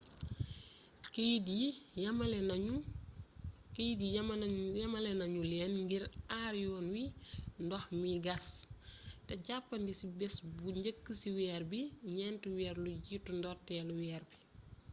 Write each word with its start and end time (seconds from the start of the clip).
keeyit 1.13 1.45
yi 3.75 4.09
yamalé 4.13 5.11
nañu 5.19 5.41
leen 5.51 5.73
ngir 5.83 6.03
aar 6.39 6.53
yoon 6.63 6.85
wi 6.95 7.03
ndox 7.65 7.83
mi 8.01 8.11
gas 8.25 8.45
té 9.27 9.33
jàppandi 9.45 9.91
ci 9.99 10.05
bés 10.19 10.35
bu 10.57 10.67
njëkk 10.79 11.05
ci 11.19 11.27
weer 11.37 11.63
bi 11.71 11.79
ñenti 12.15 12.47
weer 12.57 12.75
lu 12.83 12.91
jiitu 13.07 13.29
ndortéelu 13.35 13.93
weer 14.01 14.23
bi 14.29 14.37